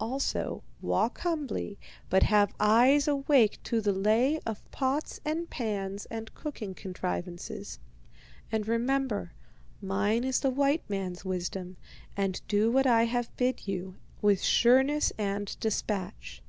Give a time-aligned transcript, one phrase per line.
[0.00, 1.78] Also, walk humbly,
[2.10, 7.78] but have eyes awake to the lay of pots and pans and cooking contrivances.
[8.50, 9.34] And remember,
[9.80, 11.76] mine is the white man's wisdom,
[12.16, 16.42] and do what I have bid you, with sureness and despatch.'